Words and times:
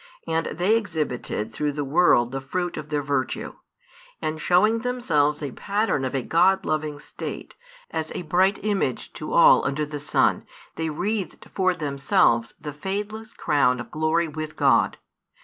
And 0.25 0.47
they 0.47 0.75
exhibited 0.75 1.53
through 1.53 1.73
the 1.73 1.83
world 1.83 2.31
the 2.31 2.41
fruit 2.41 2.75
of 2.75 2.89
their 2.89 3.03
virtue, 3.03 3.53
and 4.19 4.41
showing 4.41 4.79
themselves 4.79 5.43
a 5.43 5.51
pattern 5.51 6.03
of 6.05 6.15
a 6.15 6.23
God 6.23 6.65
loving 6.65 6.97
state, 6.97 7.53
as 7.91 8.11
a 8.15 8.23
bright 8.23 8.57
image 8.63 9.13
to 9.13 9.31
all 9.31 9.63
under 9.63 9.85
the 9.85 9.99
sun, 9.99 10.47
they 10.75 10.89
wreathed 10.89 11.47
for 11.53 11.75
themselves 11.75 12.55
the 12.59 12.73
fadeless 12.73 13.35
crown 13.35 13.79
of 13.79 13.91
glory 13.91 14.27
with 14.27 14.55
God. 14.55 14.97